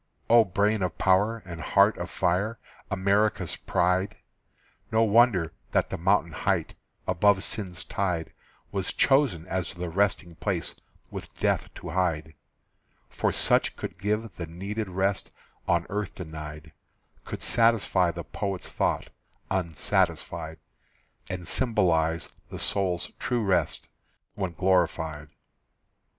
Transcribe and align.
O 0.31 0.43
brain 0.43 0.81
of 0.81 0.97
power 0.97 1.43
and 1.45 1.61
heart 1.61 1.95
of 1.99 2.09
fire, 2.09 2.57
America's 2.89 3.55
pride, 3.55 4.15
No 4.91 5.03
wonder 5.03 5.53
that 5.73 5.91
the 5.91 5.97
mountain 5.99 6.31
height, 6.31 6.73
Above 7.07 7.43
sin's 7.43 7.83
tide, 7.83 8.33
Was 8.71 8.93
chosen 8.93 9.45
as 9.45 9.75
the 9.75 9.89
resting 9.89 10.33
place 10.37 10.73
With 11.11 11.35
death 11.39 11.71
to 11.75 11.89
hide; 11.89 12.33
For 13.09 13.31
such 13.31 13.75
could 13.75 13.99
give 13.99 14.37
the 14.37 14.47
needed 14.47 14.89
rest 14.89 15.29
On 15.67 15.85
earth 15.87 16.15
denied, 16.15 16.71
Could 17.23 17.43
satisfy 17.43 18.09
the 18.09 18.23
poet's 18.23 18.71
thought, 18.71 19.09
Unsatisfied, 19.51 20.57
And 21.29 21.47
symbolize 21.47 22.29
the 22.49 22.57
soul's 22.57 23.11
true 23.19 23.43
rest 23.43 23.87
When 24.33 24.53
glorified. 24.53 25.29